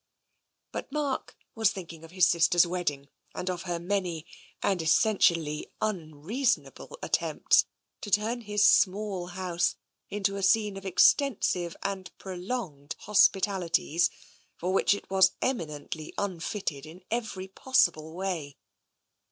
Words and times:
But 0.71 0.91
Mark 0.91 1.37
was 1.53 1.71
thinking 1.71 2.03
of 2.03 2.09
his 2.09 2.25
sister's 2.25 2.65
wedding 2.65 3.09
and 3.35 3.51
of 3.51 3.61
her 3.69 3.77
many, 3.79 4.25
and 4.63 4.81
essentially 4.81 5.71
unreasonable, 5.79 6.97
attempts 7.03 7.65
to 8.01 8.09
turn 8.09 8.41
his 8.41 8.65
small 8.65 9.27
house 9.27 9.75
into 10.09 10.37
a 10.37 10.41
scene 10.41 10.75
of 10.75 10.87
extensive 10.87 11.75
and 11.83 12.11
prolonged 12.17 12.95
hospitalities 13.01 14.09
for 14.57 14.73
which 14.73 14.95
it 14.95 15.07
was 15.11 15.33
eminently 15.39 16.15
un 16.17 16.39
fitted 16.39 16.87
in 16.87 17.03
every 17.11 17.47
possible 17.47 18.15
way. 18.15 18.57